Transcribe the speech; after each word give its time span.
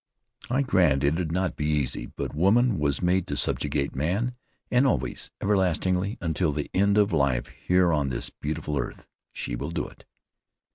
"I 0.49 0.63
grant 0.63 1.03
it'd 1.03 1.31
not 1.31 1.55
be 1.55 1.67
easy, 1.67 2.07
but 2.07 2.33
woman 2.33 2.79
was 2.79 3.03
made 3.03 3.27
to 3.27 3.37
subjugate 3.37 3.95
man, 3.95 4.33
and 4.71 4.87
always, 4.87 5.29
everlastingly, 5.39 6.17
until 6.19 6.51
the 6.51 6.71
end 6.73 6.97
of 6.97 7.13
life 7.13 7.45
here 7.49 7.93
on 7.93 8.09
this 8.09 8.31
beautiful 8.31 8.79
earth, 8.79 9.07
she 9.31 9.55
will 9.55 9.69
do 9.69 9.87
it." 9.87 10.05